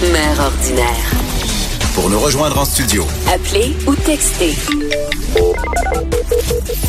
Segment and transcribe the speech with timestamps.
[0.00, 1.10] Mère ordinaire.
[1.96, 3.04] Pour nous rejoindre en studio,
[3.34, 4.52] Appelez ou textez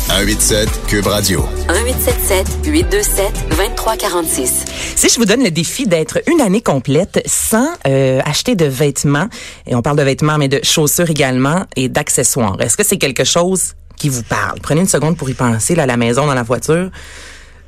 [0.06, 1.44] 187 Cube Radio.
[1.68, 4.64] 1877 827 2346.
[4.94, 9.28] Si je vous donne le défi d'être une année complète sans euh, acheter de vêtements,
[9.66, 13.24] et on parle de vêtements, mais de chaussures également et d'accessoires, est-ce que c'est quelque
[13.24, 14.60] chose qui vous parle?
[14.60, 16.90] Prenez une seconde pour y penser, là, à la maison, dans la voiture.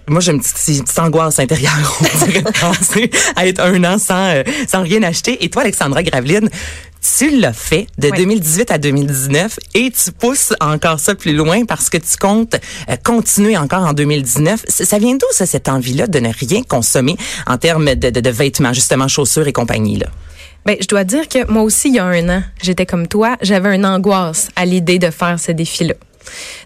[0.09, 3.99] Moi, j'ai une petite, une petite angoisse intérieure, on dirait, penser à être un an
[3.99, 5.45] sans, euh, sans rien acheter.
[5.45, 6.49] Et toi, Alexandra Graveline,
[7.19, 8.19] tu l'as fait de Oui.
[8.19, 12.55] 2018 à 2019 et tu pousses encore ça plus loin parce que tu comptes
[12.91, 14.65] euh, continuer encore en 2019.
[14.69, 17.17] C- Ça vient d'où, ça, cette envie-là de ne rien consommer
[17.47, 20.07] en termes de, de, de vêtements, justement, chaussures et compagnie, là?
[20.65, 23.37] Ben, je dois dire que moi aussi, il y a un an, j'étais comme toi,
[23.43, 25.95] j'avais une angoisse à l'idée de faire ce défi-là.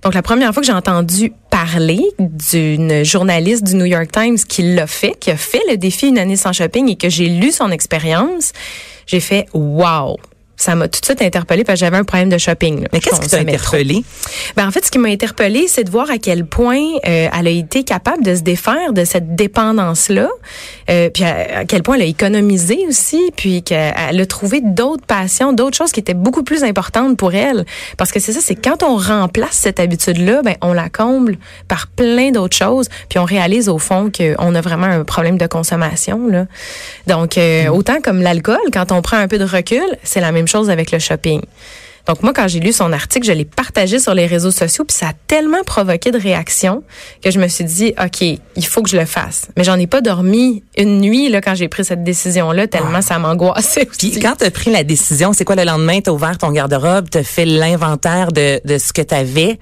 [0.02, 4.74] Donc, la première fois que j'ai entendu parler d'une journaliste du New York Times qui
[4.74, 7.50] l'a fait, qui a fait le défi une année sans shopping et que j'ai lu
[7.50, 8.52] son expérience,
[9.06, 10.18] j'ai fait wow.
[10.56, 12.82] Ça m'a tout de suite interpellée parce que j'avais un problème de shopping.
[12.82, 12.88] là.
[12.92, 13.76] Mais qu'est-ce qui t'a consommais trop.
[13.76, 14.04] interpellé?
[14.56, 17.46] Ben, en fait, ce qui m'a interpellée, c'est de voir à quel point euh, elle
[17.46, 20.28] a été capable de se défaire de cette dépendance-là,
[20.90, 25.04] euh, puis à, à quel point elle a économisé aussi, puis qu'elle a trouvé d'autres
[25.04, 27.64] passions, d'autres choses qui étaient beaucoup plus importantes pour elle.
[27.96, 31.86] Parce que c'est ça, c'est quand on remplace cette habitude-là, ben on la comble par
[31.88, 36.26] plein d'autres choses, puis on réalise au fond qu'on a vraiment un problème de consommation.
[36.28, 36.46] Là.
[37.06, 40.45] Donc, euh, autant comme l'alcool, quand on prend un peu de recul, c'est la même
[40.46, 41.40] chose avec le shopping.
[42.06, 44.96] Donc moi, quand j'ai lu son article, je l'ai partagé sur les réseaux sociaux, puis
[44.96, 46.84] ça a tellement provoqué de réactions
[47.22, 49.48] que je me suis dit, OK, il faut que je le fasse.
[49.56, 53.18] Mais j'en ai pas dormi une nuit là quand j'ai pris cette décision-là, tellement ça
[53.18, 53.86] m'angoissait.
[53.98, 56.00] Puis quand tu as pris la décision, c'est quoi le lendemain?
[56.00, 59.58] Tu as ouvert ton garde-robe, tu as fait l'inventaire de, de ce que tu avais.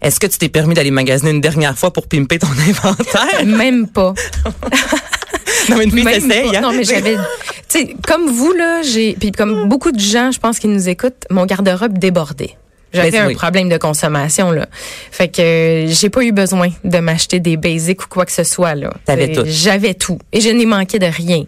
[0.00, 3.44] Est-ce que tu t'es permis d'aller magasiner une dernière fois pour pimper ton inventaire?
[3.44, 4.14] Même pas.
[5.68, 6.60] non, mais une fille t'essaye, hein?
[6.60, 7.16] Non, mais j'avais,
[7.72, 11.26] sais, comme vous là, j'ai, puis comme beaucoup de gens, je pense qui nous écoutent,
[11.30, 12.56] mon garde-robe débordait.
[12.92, 13.34] J'avais Ben, un oui.
[13.34, 14.66] problème de consommation là.
[15.10, 18.44] Fait que euh, j'ai pas eu besoin de m'acheter des basics ou quoi que ce
[18.44, 18.92] soit là.
[19.04, 19.48] T'avais Euh, tout.
[19.48, 21.44] J'avais tout et je n'ai manqué de rien.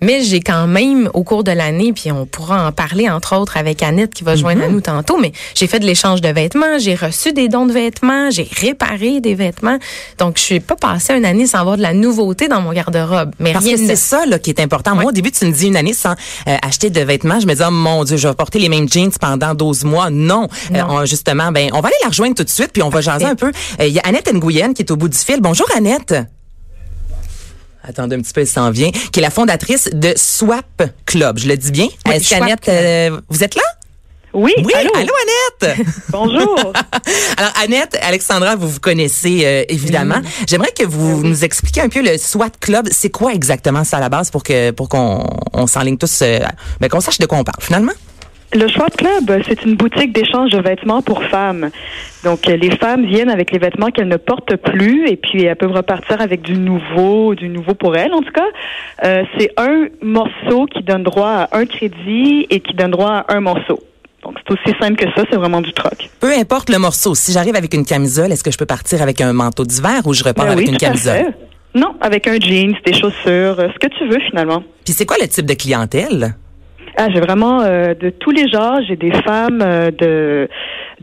[0.00, 3.56] Mais j'ai quand même au cours de l'année puis on pourra en parler entre autres
[3.56, 4.64] avec Annette qui va joindre Mm-hmm.
[4.64, 7.72] à nous tantôt, mais j'ai fait de l'échange de vêtements, j'ai reçu des dons de
[7.72, 9.78] vêtements, j'ai réparé des vêtements.
[10.18, 13.30] Donc je suis pas passée une année sans avoir de la nouveauté dans mon garde-robe,
[13.38, 14.94] mais Parce rien que c'est ça là, qui est important.
[14.94, 17.40] Moi, au début, tu me dis une année sans euh, acheter de vêtements.
[17.40, 20.10] Je me dis, oh mon Dieu, je vais porter les mêmes jeans pendant 12 mois.
[20.10, 20.48] Non.
[20.74, 20.81] Euh, Non.
[20.88, 23.24] On- justement, ben, on va aller la rejoindre tout de suite, puis on va jaser
[23.26, 23.52] un peu.
[23.80, 25.40] Euh, Il y a Annette Nguyen qui est au bout du fil.
[25.40, 26.14] Bonjour, Annette.
[27.84, 28.90] Attendez un petit peu, elle s'en vient.
[28.92, 31.38] Qui est la fondatrice de Swap Club.
[31.38, 31.88] Je le dis bien?
[32.06, 33.62] Oui, Est-ce qu'Annette, euh, vous êtes là?
[34.34, 34.90] Oui, Oui, allô?
[34.94, 35.78] Annette?
[36.08, 36.56] Bonjour.
[37.36, 40.22] Alors, Annette, Alexandra, vous vous connaissez euh, évidemment.
[40.48, 42.88] J'aimerais que vous nous expliquiez un peu le SWAT Club.
[42.92, 46.38] C'est quoi exactement ça à la base pour que pour qu'on on s'enligne tous, euh,
[46.80, 47.92] ben, qu'on sache de quoi on parle finalement?
[48.54, 51.70] Le Schwab Club, c'est une boutique d'échange de vêtements pour femmes.
[52.22, 55.56] Donc, euh, les femmes viennent avec les vêtements qu'elles ne portent plus et puis elles
[55.56, 58.12] peuvent repartir avec du nouveau, du nouveau pour elles.
[58.12, 58.44] En tout cas,
[59.04, 63.34] euh, c'est un morceau qui donne droit à un crédit et qui donne droit à
[63.34, 63.80] un morceau.
[64.22, 66.10] Donc, c'est aussi simple que ça, c'est vraiment du troc.
[66.20, 67.14] Peu importe le morceau.
[67.14, 70.12] Si j'arrive avec une camisole, est-ce que je peux partir avec un manteau d'hiver ou
[70.12, 71.14] je repars Ben avec oui, une camisole?
[71.16, 71.34] fait.
[71.74, 74.62] Non, avec un jeans, des chaussures, ce que tu veux finalement.
[74.84, 76.34] Puis c'est quoi le type de clientèle?
[76.96, 78.80] Ah, j'ai vraiment euh, de tous les genres.
[78.86, 80.48] J'ai des femmes euh, de,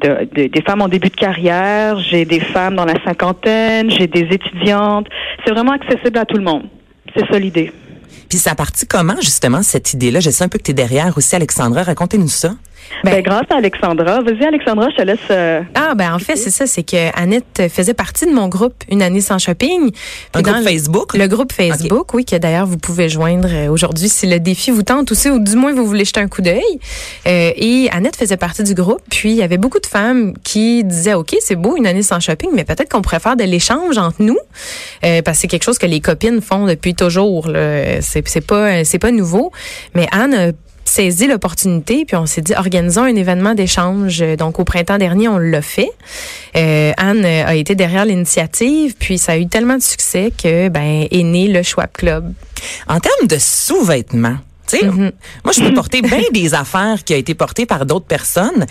[0.02, 2.00] de, de- des femmes en début de carrière.
[2.00, 3.90] J'ai des femmes dans la cinquantaine.
[3.90, 5.08] J'ai des étudiantes.
[5.46, 6.64] C'est vraiment accessible à tout le monde.
[7.16, 7.72] C'est ça l'idée.
[8.30, 10.20] Puis ça a parti comment justement cette idée-là?
[10.20, 11.82] Je sais un peu que tu es derrière aussi, Alexandra.
[11.84, 12.52] Racontez-nous ça.
[13.04, 14.22] Ben, Ben, grâce à Alexandra.
[14.22, 15.20] Vas-y, Alexandra, je te laisse.
[15.32, 18.74] euh, Ah ben en fait c'est ça, c'est que Annette faisait partie de mon groupe
[18.90, 19.88] une année sans shopping.
[19.88, 19.90] Un
[20.34, 21.14] Puis dans groupe le- Facebook?
[21.14, 24.84] Le groupe Facebook, oui, que d'ailleurs vous pouvez joindre euh, aujourd'hui si le défi vous
[24.84, 26.62] tente aussi, ou du moins vous voulez jeter un coup d'œil.
[27.28, 30.84] Euh, et Annette faisait partie du groupe, puis il y avait beaucoup de femmes qui
[30.84, 33.98] disaient, ok, c'est beau une année sans shopping, mais peut-être qu'on pourrait faire de l'échange
[33.98, 34.38] entre nous,
[35.06, 37.48] euh, parce que c'est quelque chose que les copines font depuis toujours.
[37.48, 38.02] là.
[38.02, 39.52] C'est c'est pas c'est pas nouveau,
[39.96, 40.48] mais Anne a
[40.90, 44.20] saisi l'opportunité, puis on s'est dit, organisons un événement d'échange.
[44.38, 45.92] Donc, au printemps dernier, on l'a fait.
[46.56, 51.08] Euh, Anne a été derrière l'initiative, puis ça a eu tellement de succès que, ben,
[51.10, 52.34] est né le Schwab Club.
[52.88, 54.38] En termes de sous-vêtements,
[54.68, 58.06] Tu sais, moi, je peux porter bien des affaires qui ont été portées par d'autres
[58.06, 58.66] personnes,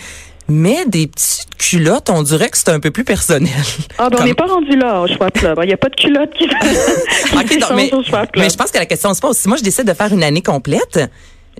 [0.47, 3.51] mais des petites culottes, on dirait que c'est un peu plus personnel.
[3.97, 5.59] Ah, ben, Comme- on n'est pas rendu là au Schwab Club.
[5.63, 6.47] Il n'y a pas de culotte qui,
[7.29, 8.43] qui Ok, donc, mais, s'échange au Schwab Club.
[8.43, 9.37] mais je pense que la question se pose.
[9.37, 10.99] Si moi, je décide de faire une année complète,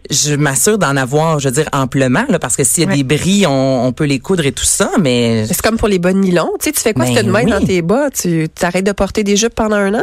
[0.10, 2.96] je m'assure d'en avoir, je veux dire, amplement, là, parce que s'il y a Ouais.
[2.98, 6.00] des bris, on, on peut les coudre et tout ça, mais C'est comme pour les
[6.00, 6.50] bas de nylon.
[6.60, 7.52] Tu sais, tu fais quoi Ben si tu de main oui.
[7.52, 8.10] dans tes bas?
[8.10, 10.02] Tu t'arrêtes de porter des jupes pendant un an?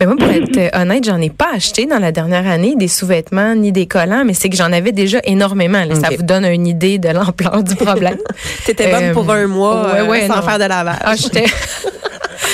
[0.00, 2.88] Mais moi, pour être euh, honnête, j'en ai pas acheté dans la dernière année des
[2.88, 5.84] sous-vêtements ni des collants, mais c'est que j'en avais déjà énormément.
[5.84, 5.94] là.
[5.94, 8.18] Ça vous donne une idée de l'ampleur du problème.
[8.64, 10.42] T'étais bonne Euh, pour un mois ouais, euh, ouais, sans non.
[10.42, 10.98] faire de lavage.
[11.02, 11.44] Ah, j'étais.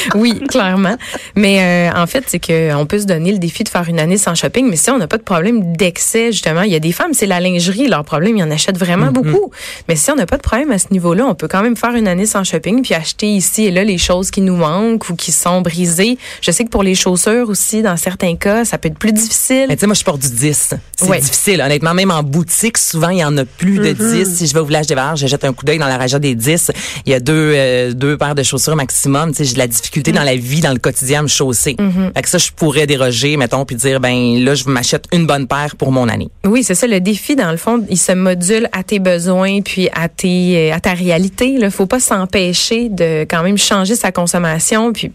[0.14, 0.96] oui, clairement.
[1.34, 3.98] Mais euh, en fait, c'est que on peut se donner le défi de faire une
[4.00, 6.80] année sans shopping, mais si on n'a pas de problème d'excès, justement, il y a
[6.80, 9.50] des femmes, c'est la lingerie, leur problème, ils en achètent vraiment beaucoup.
[9.88, 11.94] Mais si on n'a pas de problème à ce niveau-là, on peut quand même faire
[11.94, 15.14] une année sans shopping, puis acheter ici et là les choses qui nous manquent ou
[15.16, 16.18] qui sont brisées.
[16.40, 19.66] Je sais que pour les chaussures aussi, dans certains cas, ça peut être plus difficile.
[19.68, 20.74] Mais tu sais, moi, je porte du 10.
[20.96, 21.20] C'est Ouais.
[21.20, 21.60] difficile.
[21.60, 24.36] Honnêtement, même en boutique, souvent, il y en a plus de 10.
[24.36, 26.34] Si je vais au village des je jette un coup d'œil dans la région des
[26.34, 26.70] 10.
[27.06, 29.30] Il y a deux, euh, deux paires de chaussures maximum.
[29.30, 31.76] Tu sais, j'ai de la difficulté dans la vie, dans le quotidien, à me chausser.
[32.14, 35.46] Fait que ça, je pourrais déroger, mettons, puis dire, ben là, je m'achète une bonne
[35.46, 36.28] paire pour mon année.
[36.44, 36.86] Oui, c'est ça.
[36.86, 40.74] Le défi, dans le fond, il se module à tes besoins puis à tes, euh,
[40.74, 41.56] à ta réalité.
[41.60, 45.12] Il faut pas s'empêcher de quand même changer sa consommation puis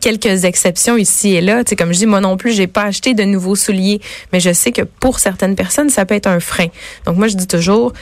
[0.00, 1.64] quelques exceptions ici et là.
[1.64, 4.00] Tu sais, comme je dis, moi non plus, j'ai pas acheté de nouveaux souliers,
[4.32, 6.66] mais je sais que pour certaines personnes, ça peut être un frein.
[7.06, 7.92] Donc moi, je dis toujours,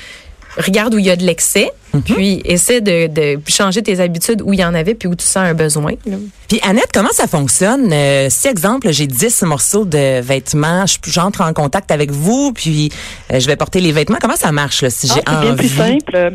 [0.56, 1.70] regarde où il y a de l'excès,
[2.04, 5.24] puis essaie de, de changer tes habitudes où il y en avait puis où tu
[5.26, 5.92] sens un besoin.
[6.06, 6.16] là.
[6.48, 7.92] Puis Annette, comment ça fonctionne?
[7.92, 12.90] Euh, si, exemple, j'ai 10 morceaux de vêtements, je- j'entre en contact avec vous, puis
[13.32, 14.18] euh, je vais porter les vêtements.
[14.20, 16.32] Comment ça marche, là, si Ah, j'ai c'est bien plus simple.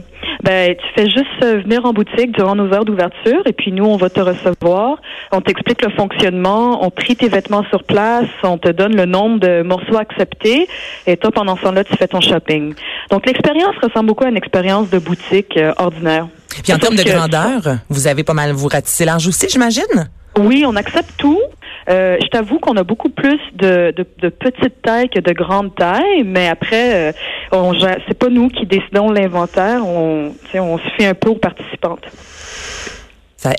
[0.48, 3.84] Ben, tu fais juste euh, venir en boutique durant nos heures d'ouverture et puis nous,
[3.84, 4.98] on va te recevoir.
[5.34, 9.42] On t'explique le fonctionnement, on trie tes vêtements sur place, on te donne le nombre
[9.42, 10.70] de morceaux acceptés
[11.06, 12.74] et toi, pendant ce temps-là, tu fais ton shopping.
[13.12, 16.28] Donc, l'expérience ressemble beaucoup à une expérience de boutique euh, ordinaire.
[16.64, 20.10] Puis en termes de que- grandeur, vous avez pas mal, vous ratissez large aussi, j'imagine?
[20.40, 21.42] Oui, on accepte tout.
[21.90, 25.74] Euh, je t'avoue qu'on a beaucoup plus de, de, de petites tailles que de grandes
[25.76, 27.12] tailles, mais après, euh,
[27.52, 27.74] on
[28.08, 29.86] c'est pas nous qui décidons l'inventaire.
[29.86, 32.06] On, on se fait un peu aux participantes.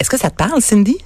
[0.00, 0.96] Est-ce que ça te parle, Cindy?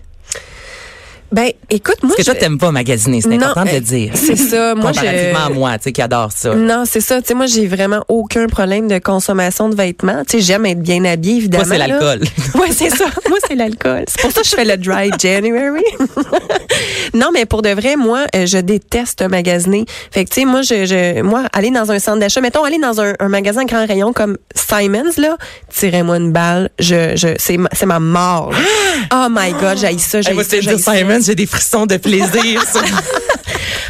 [1.33, 4.13] Ben, écoute, moi, Parce que toi, t'aimes pas magasiner, c'est important de euh, le dire.
[4.15, 4.75] c'est ça.
[4.83, 6.55] Moi, Comparativement à moi, tu sais, qui adore ça.
[6.55, 7.21] Non, c'est ça.
[7.23, 10.25] Tu sais, moi, j'ai vraiment aucun problème de consommation de vêtements.
[10.29, 11.65] Tu sais, j'aime être bien habillée, évidemment.
[11.67, 12.21] Moi, c'est l'alcool.
[12.61, 13.07] Ouais, c'est ça.
[13.29, 14.05] Moi, c'est l'alcool.
[14.09, 15.83] C'est pour ça que je fais le dry January.
[17.15, 19.85] non, mais pour de vrai, moi, euh, je déteste magasiner.
[20.11, 22.79] Fait que, tu sais, moi, je, je, moi, aller dans un centre d'achat, mettons, aller
[22.79, 25.37] dans un, un magasin grand rayon comme Simons, là,
[25.75, 26.71] tirez-moi une balle.
[26.79, 28.53] Je, je, c'est ma, c'est ma mort.
[28.53, 28.59] là.
[29.15, 30.61] Oh my God, j'ai ça, j'ai ça,
[31.25, 32.63] j'ai des frissons de plaisir.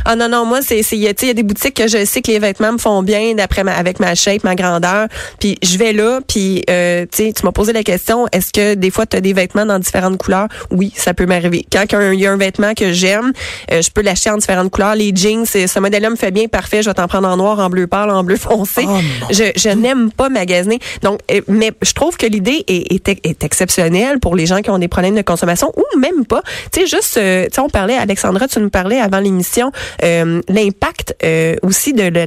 [0.05, 2.39] Ah non non moi c'est il y a des boutiques que je sais que les
[2.39, 5.07] vêtements me font bien d'après ma, avec ma shape, ma grandeur,
[5.39, 9.07] puis je vais là puis euh, tu m'as posé la question est-ce que des fois
[9.07, 10.49] tu as des vêtements dans différentes couleurs?
[10.71, 11.65] Oui, ça peut m'arriver.
[11.73, 13.33] Quand il y a un vêtement que j'aime,
[13.71, 14.95] euh, je peux l'acheter en différentes couleurs.
[14.95, 17.71] Les jeans, ce modèle-là me fait bien parfait, je vais t'en prendre en noir, en
[17.71, 18.85] bleu pâle, en bleu foncé.
[18.89, 18.99] Oh,
[19.31, 20.81] je je n'aime pas magasiner.
[21.03, 24.71] Donc euh, mais je trouve que l'idée est, est, est exceptionnelle pour les gens qui
[24.71, 26.43] ont des problèmes de consommation ou même pas.
[26.73, 29.73] Tu sais juste euh, tu sais on parlait Alexandra, tu nous parlais avant l'émission
[30.03, 32.27] euh, l'impact euh, aussi de le,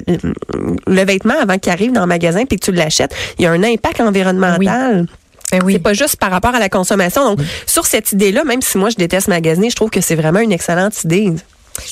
[0.87, 3.51] le vêtement avant qu'il arrive dans le magasin puis que tu l'achètes, il y a
[3.51, 5.07] un impact environnemental.
[5.51, 5.73] Ben oui.
[5.73, 7.23] C'est pas juste par rapport à la consommation.
[7.23, 10.39] Donc, sur cette idée-là, même si moi je déteste magasiner, je trouve que c'est vraiment
[10.39, 11.33] une excellente idée.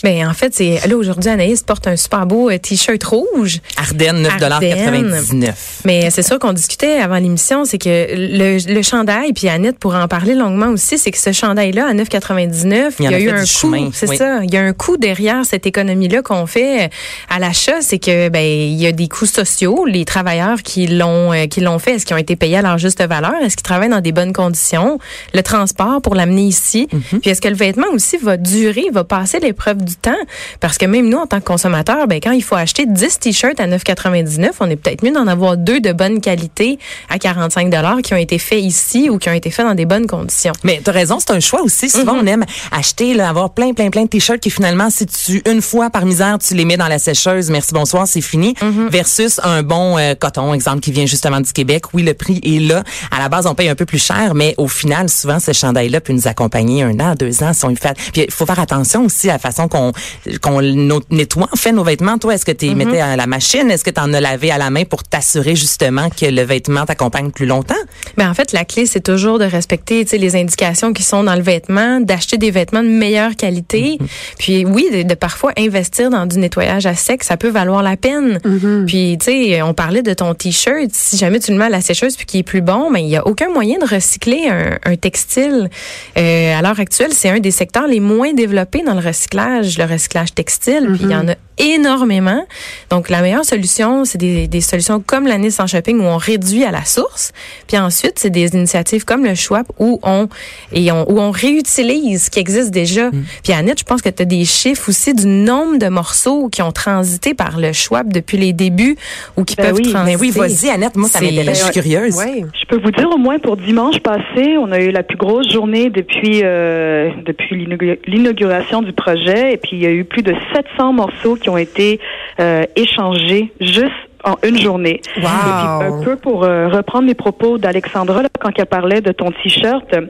[0.04, 3.60] Ben, en fait, c'est là aujourd'hui Anaïs porte un super beau euh, t-shirt rouge.
[3.78, 5.50] Ardennes, 9,99
[5.86, 10.04] Mais c'est sûr qu'on discutait avant l'émission, c'est que le, le chandail, puis Annette pourra
[10.04, 13.18] en parler longuement aussi, c'est que ce chandail-là à 9,99, Il il en y a,
[13.18, 13.92] a eu un coût.
[13.94, 14.18] C'est oui.
[14.18, 14.44] ça.
[14.44, 16.90] Il y a un coût derrière cette économie-là qu'on fait
[17.30, 19.86] à l'achat, c'est que ben il y a des coûts sociaux.
[19.86, 22.78] Les travailleurs qui l'ont euh, qui l'ont fait, est-ce qu'ils ont été payés à leur
[22.78, 23.36] juste valeur?
[23.44, 25.00] Est-ce qu'ils travaillent dans des bonnes conditions?
[25.34, 26.88] Le transport pour l'amener ici.
[26.92, 27.20] Mhm.
[27.22, 30.12] Puis est-ce que le vêtement aussi va durer, va passer l'épreuve du temps
[30.60, 33.60] Parce que même nous, en tant que consommateurs, ben quand il faut acheter 10 t-shirts
[33.60, 38.02] à 9,99, on est peut-être mieux d'en avoir deux de bonne qualité à 45 dollars
[38.02, 40.54] qui ont été faits ici ou qui ont été faits dans des bonnes conditions.
[40.64, 41.90] Mais t'as raison, c'est un choix aussi.
[41.90, 45.42] Souvent, on aime acheter, là, avoir plein, plein, plein de t-shirts qui finalement, si tu,
[45.50, 48.90] une fois par misère, tu les mets dans la sécheuse, merci, bonsoir, c'est fini, Mm-hmm.
[48.90, 51.94] versus un bon euh, coton, exemple, qui vient justement du Québec.
[51.94, 52.84] Oui, le prix est là.
[53.12, 56.02] À la base, on paye un peu plus cher, mais au final, souvent, ce chandail-là
[56.02, 57.98] peut nous accompagner un an, deux ans, si on le fait.
[58.14, 59.94] Puis, il faut faire attention aussi à la façon façon
[60.42, 60.62] qu'on
[61.10, 62.18] nettoie en fait nos vêtements.
[62.18, 63.70] Toi, est-ce que tu les mettais à la machine?
[63.70, 66.86] Est-ce que tu en as lavé à la main pour t'assurer justement que le vêtement
[66.86, 67.74] t'accompagne plus longtemps?
[68.18, 71.42] Ben en fait, la clé, c'est toujours de respecter les indications qui sont dans le
[71.42, 73.98] vêtement, d'acheter des vêtements de meilleure qualité.
[74.38, 77.98] Puis oui, de, de parfois investir dans du nettoyage à sec, ça peut valoir la
[77.98, 78.40] peine.
[78.88, 80.90] Puis tu sais, on parlait de ton t-shirt.
[80.92, 83.10] Si jamais tu le mets à la sécheuse puis qu'il est plus bon, ben il
[83.10, 85.70] y a aucun moyen de recycler un, un textile.
[86.18, 89.84] Euh, à l'heure actuelle, c'est un des secteurs les moins développés dans le recyclage, le
[89.92, 90.88] recyclage textile.
[90.94, 92.46] Puis il y en a énormément.
[92.90, 96.18] Donc, la meilleure solution, c'est des, des solutions comme la Nice en shopping où on
[96.18, 97.32] réduit à la source.
[97.68, 100.28] Puis ensuite, c'est des initiatives comme le Schwab où on,
[100.72, 103.12] et on, où on réutilise ce qui existe déjà.
[103.44, 106.62] Puis Annette, je pense que tu as des chiffres aussi du nombre de morceaux qui
[106.64, 108.98] ont transité par le Schwab depuis les débuts
[109.38, 109.92] ou qui Ben peuvent oui.
[109.92, 110.18] transiter.
[110.18, 110.96] Mais oui, vas-y, Annette.
[110.96, 111.60] Moi, ça m'intéresse.
[111.60, 112.16] Je suis curieuse.
[112.18, 112.44] Ouais.
[112.60, 115.52] Je peux vous dire au moins pour dimanche passé, on a eu la plus grosse
[115.54, 120.24] journée depuis euh, depuis l'inaugu- l'inauguration du projet et puis il y a eu plus
[120.24, 122.00] de 700 morceaux qui ont été
[122.40, 123.92] euh, échangés juste
[124.24, 125.02] en une journée.
[125.18, 129.12] Et puis un peu pour euh, reprendre les propos d'Alexandra là, quand elle parlait de
[129.12, 129.94] ton t-shirt.
[129.94, 130.08] euh,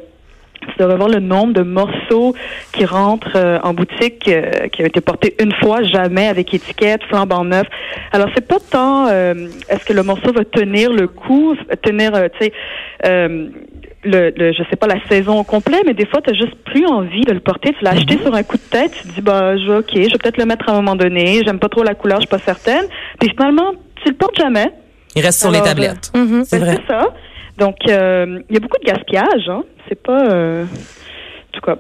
[0.66, 2.34] c'est de revoir le nombre de morceaux
[2.72, 7.04] qui rentrent euh, en boutique, euh, qui ont été portés une fois, jamais avec étiquette,
[7.10, 7.68] flambant neuf.
[8.12, 12.46] Alors c'est pas tant euh, est-ce que le morceau va tenir le coup, tenir, tu
[12.46, 12.54] sais,
[14.04, 16.86] le, le, je sais pas la saison au complet, mais des fois tu juste plus
[16.86, 17.74] envie de le porter.
[17.78, 20.00] Tu l'as acheté sur un coup de tête, tu te dis bah je, ok, je
[20.00, 21.42] vais peut-être le mettre à un moment donné.
[21.46, 22.86] J'aime pas trop la couleur, je suis pas certaine.
[23.20, 24.72] Puis finalement tu le portes jamais.
[25.16, 26.12] Il reste sur les tablettes.
[26.16, 26.44] Mhm.
[26.44, 26.78] C'est Ben, vrai.
[26.82, 27.14] C'est ça.
[27.58, 29.48] Donc, euh, il y a beaucoup de gaspillage.
[29.48, 29.62] Hein.
[29.88, 30.26] C'est pas...
[30.34, 31.78] euh, en tout cas...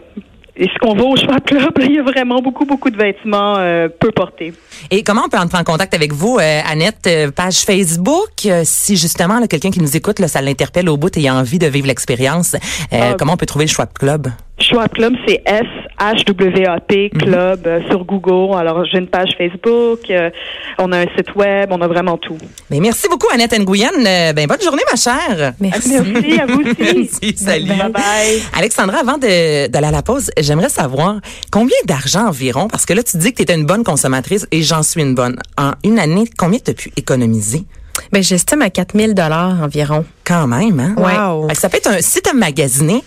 [0.56, 3.56] Et ce qu'on va au Schwab Club, il y a vraiment beaucoup, beaucoup de vêtements
[3.58, 4.54] euh, peu portés.
[4.92, 7.08] Et comment on peut entrer en contact avec vous, euh, Annette?
[7.08, 11.16] Euh, page Facebook, euh, si justement quelqu'un qui nous écoute, là, ça l'interpelle au bout
[11.18, 13.16] et a envie de vivre l'expérience, euh, Ah.
[13.18, 14.28] comment on peut trouver le Schwab Club?
[14.60, 15.42] Schwab Club, c'est
[16.04, 18.58] S-H-W-A-P Club euh, sur Google.
[18.58, 20.30] Alors, j'ai une page Facebook, euh,
[20.78, 22.38] on a un site web, on a vraiment tout.
[22.70, 23.90] Mais merci beaucoup, Annette Nguyen.
[24.06, 25.54] Euh, ben, bonne journée, ma chère.
[25.60, 25.94] Merci.
[26.06, 26.76] Merci à vous aussi.
[26.80, 27.70] Merci, salut.
[27.70, 28.42] Bye-bye.
[28.58, 33.18] Alexandra, avant d'aller à la pause, j'aimerais savoir combien d'argent environ, parce que là, tu
[33.18, 35.38] dis que tu étais une bonne consommatrice et j'en suis une bonne.
[35.58, 37.64] En une année, combien tu as pu économiser?
[38.12, 40.04] Ben, j'estime à 4000 dollars environ.
[40.26, 40.96] Quand même, hein?
[40.98, 41.48] Wow.
[41.54, 43.04] Ça peut être un, si t'as magasiné,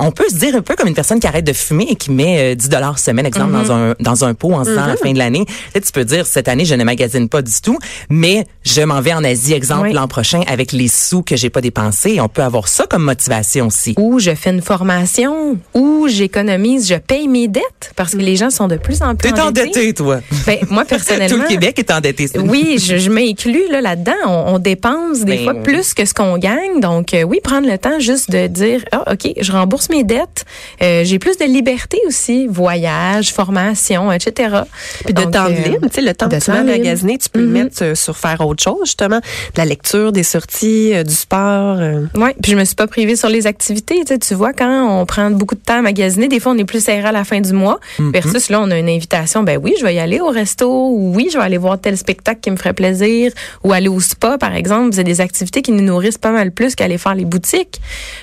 [0.00, 2.10] on peut se dire un peu comme une personne qui arrête de fumer et qui
[2.10, 4.86] met euh, 10 dollars semaine, exemple, dans un dans un pot en se disant à
[4.88, 5.44] la fin de l'année.
[5.74, 7.78] Tu peux dire cette année je ne magasine pas du tout,
[8.10, 9.92] mais je m'en vais en Asie, exemple, Oui.
[9.92, 12.20] l'an prochain avec les sous que j'ai pas dépensés.
[12.20, 13.94] On peut avoir ça comme motivation aussi.
[13.98, 18.50] Ou je fais une formation, ou j'économise, je paye mes dettes parce que les gens
[18.50, 20.20] sont de plus en plus T'es endetté, toi.
[20.46, 21.28] Ben, moi, personnellement.
[21.36, 22.28] Tout le Québec est endetté.
[22.38, 24.12] Oui, je, je m'inclus là, là-dedans.
[24.26, 26.80] On, on dépense des Ben, fois plus que ce qu'on gagne.
[26.80, 30.44] Donc, euh, oui, prendre le temps juste de dire, ah, OK, je rembourse mes dettes.
[30.82, 32.46] Euh, J'ai plus de liberté aussi.
[32.46, 34.60] Voyage, formation, etc.
[35.04, 36.64] Puis de Donc, temps euh, libre, tu sais, le temps de que tu libre.
[36.64, 37.52] magasiner, tu peux le Mhm.
[37.52, 39.18] mettre euh, sur faire autre chose, justement.
[39.18, 39.22] De
[39.58, 41.78] la lecture, des sorties, euh, du sport.
[41.78, 42.06] euh.
[42.14, 43.96] Oui, puis je me suis pas privée sur les activités.
[44.00, 46.58] Tu, sais, tu vois, quand on prend beaucoup de temps à magasiner, des fois, on
[46.58, 47.78] est plus serré à la fin du mois.
[47.98, 49.42] Versus là, on a une invitation.
[49.42, 50.68] Ben oui, je vais y aller au resto.
[50.90, 53.32] Ou oui, je vais aller voir tel spectacle qui me ferait plaisir.
[53.64, 54.90] Ou aller au spa, par exemple.
[54.94, 57.80] C'est des activités qui nous nourrissent pas mal plus qu'aller faire les boutiques.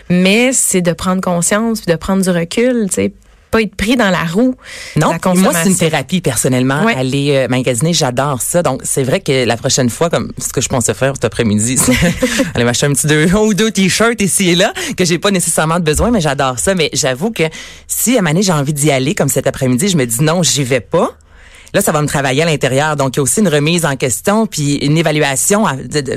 [0.10, 3.14] Mais c'est de prendre conscience puis de prendre du recul, tu sais.
[3.52, 4.56] Pas être pris dans la roue.
[4.98, 6.84] Non, la moi, c'est une thérapie personnellement.
[6.84, 6.94] Ouais.
[6.96, 8.62] Aller euh, magasiner, j'adore ça.
[8.64, 11.78] Donc, c'est vrai que la prochaine fois, comme ce que je pensais faire cet après-midi,
[11.78, 11.94] c'est
[12.56, 15.80] aller m'acheter un petit deux ou deux t-shirts ici et là que j'ai pas nécessairement
[15.80, 16.76] de besoin, mais j'adore ça.
[16.76, 17.44] Mais j'avoue que
[17.88, 20.82] si à j'ai envie d'y aller comme cet après-midi, je me dis non, j'y vais
[20.82, 21.18] pas.
[21.74, 22.96] Là, ça va me travailler à l'intérieur.
[22.96, 25.66] Donc, il y a aussi une remise en question, puis une évaluation.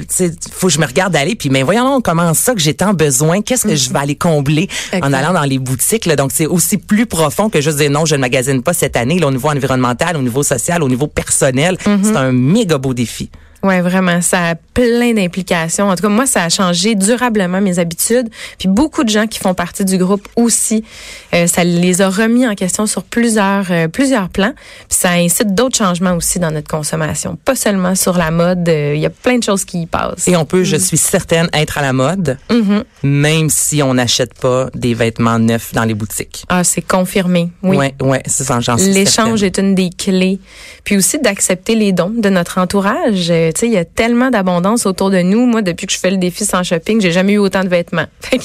[0.09, 1.35] sais, faut que je me regarde aller.
[1.35, 3.43] Puis, mais voyons donc, comment ça que j'ai tant besoin?
[3.43, 6.07] Qu'est-ce que je vais aller combler en allant dans les boutiques?
[6.07, 6.17] Là?
[6.17, 9.19] Donc, c'est aussi plus profond que juste dire non, je ne magasine pas cette année.
[9.19, 13.31] Là, au niveau environnemental, au niveau social, au niveau personnel, c'est un méga beau défi.
[13.63, 15.89] Ouais, vraiment, ça a plein d'implications.
[15.91, 18.29] En tout cas, moi, ça a changé durablement mes habitudes.
[18.59, 20.85] Puis beaucoup de gens qui font partie du groupe aussi,
[21.35, 24.53] euh, ça les a remis en question sur plusieurs euh, plusieurs plans.
[24.89, 28.69] Puis ça incite d'autres changements aussi dans notre consommation, pas seulement sur la mode.
[28.69, 30.29] euh, Il y a plein de choses qui y passent.
[30.29, 32.85] Et on peut, je suis certaine, être à la mode, Mhm.
[33.03, 36.45] même si on n'achète pas des vêtements neufs dans les boutiques.
[36.49, 37.51] Ah, c'est confirmé.
[37.65, 37.77] Oui.
[37.77, 40.39] Ouais, ouais, c'est ça, j'en suis L'échange est une des clés.
[40.85, 43.33] Puis aussi d'accepter les dons de notre entourage.
[43.49, 45.47] Euh, tu sais, il y a tellement d'abondance autour de nous.
[45.47, 48.07] Moi, depuis que je fais le défi sans shopping, j'ai jamais eu autant de vêtements.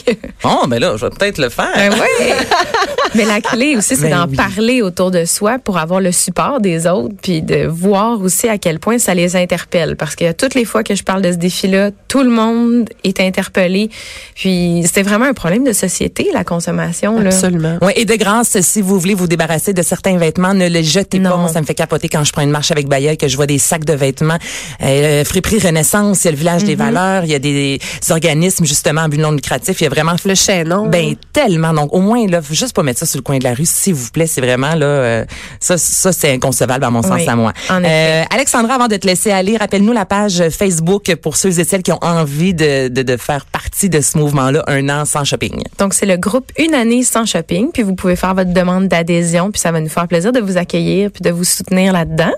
[0.43, 1.72] Bon, ben là, je vais peut-être le faire.
[1.75, 1.89] ben.
[3.15, 4.36] Mais la clé aussi, c'est Ben d'en oui.
[4.36, 8.57] parler autour de soi pour avoir le support des autres, puis de voir aussi à
[8.57, 9.95] quel point ça les interpelle.
[9.95, 13.19] Parce que toutes les fois que je parle de ce défi-là, tout le monde est
[13.22, 13.89] interpellé.
[14.36, 17.19] Puis c'est vraiment un problème de société, la consommation.
[17.19, 17.27] Là.
[17.27, 17.77] Absolument.
[17.81, 21.19] Ouais, et de grâce, si vous voulez vous débarrasser de certains vêtements, ne les jetez
[21.19, 21.38] pas.
[21.38, 23.45] Moi, ça me fait capoter quand je prends une marche avec Bayeul, que je vois
[23.48, 24.38] des sacs de vêtements.
[24.81, 24.92] Euh,
[25.25, 29.01] Friperie Renaissance, il y a le village des valeurs, il y a des, organismes justement
[29.01, 29.81] à but non lucratif.
[29.81, 30.88] Il y a vraiment Le chaînon.
[30.88, 31.73] Ben tellement.
[31.73, 33.65] Donc au moins là, faut juste pas mettre ça sur le coin de la rue,
[33.65, 34.27] s'il vous plaît.
[34.27, 35.25] C'est vraiment là, euh,
[35.59, 37.53] ça, ça c'est inconcevable à mon sens Oui, à moi.
[37.69, 38.23] en effet.
[38.23, 41.83] Euh, Alexandra, avant de te laisser aller, rappelle-nous la page Facebook pour ceux et celles
[41.83, 45.63] qui ont envie de, de, de faire partie de ce mouvement-là, un an sans shopping.
[45.77, 47.69] Donc, c'est le groupe Une année sans shopping.
[47.73, 49.51] Puis, vous pouvez faire votre demande d'adhésion.
[49.51, 52.33] Puis, ça va nous faire plaisir de vous accueillir puis de vous soutenir là-dedans.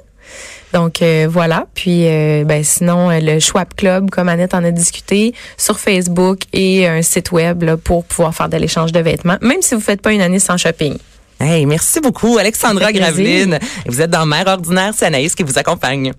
[0.75, 1.67] Donc, euh, voilà.
[1.73, 6.39] Puis, euh, ben, sinon, euh, le Schwab Club, comme Annette en a discuté, sur Facebook
[6.51, 9.79] et un site web là, pour pouvoir faire de l'échange de vêtements, même si vous
[9.79, 10.97] faites pas une année sans shopping.
[11.39, 12.91] Hey, merci beaucoup, Alexandra.
[12.91, 13.57] Graveline.
[13.85, 16.11] Vous êtes dans Mère ordinaire, c'est Anaïs qui vous accompagne.